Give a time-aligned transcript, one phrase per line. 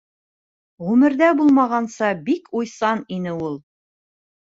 [0.87, 3.65] Ғүмерҙә булмағанса бик уйсан ине ул.